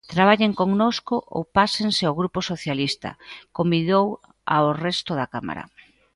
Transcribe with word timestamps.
Traballen 0.13 0.51
connosco 0.61 1.15
ou 1.35 1.41
pásense 1.57 2.03
ao 2.05 2.17
grupo 2.19 2.39
socialista, 2.51 3.09
convidou 3.57 4.05
ao 4.55 4.65
resto 4.85 5.11
da 5.19 5.27
cámara. 5.33 5.63